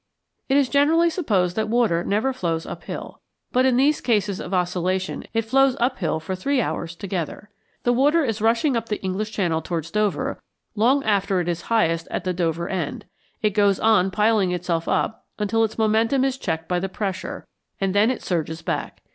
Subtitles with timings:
[0.49, 4.51] It is generally supposed that water never flows up hill, but in these cases of
[4.51, 7.51] oscillation it flows up hill for three hours together.
[7.83, 10.41] The water is rushing up the English Channel towards Dover
[10.75, 13.05] long after it is highest at the Dover end;
[13.43, 17.45] it goes on piling itself up, until its momentum is checked by the pressure,
[17.79, 19.03] and then it surges back.